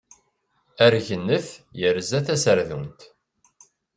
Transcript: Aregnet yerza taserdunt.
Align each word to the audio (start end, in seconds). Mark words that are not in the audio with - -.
Aregnet 0.85 1.47
yerza 1.79 2.19
taserdunt. 2.25 2.99